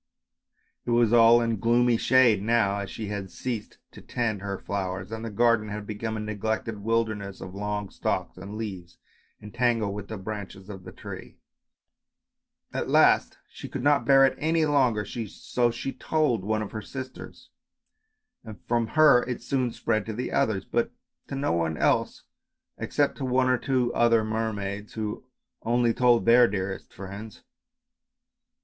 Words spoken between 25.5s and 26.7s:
only told their